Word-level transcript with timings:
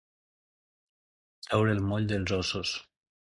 Treure 1.49 1.77
el 1.79 1.83
moll 1.91 2.09
dels 2.13 2.35
ossos. 2.39 2.73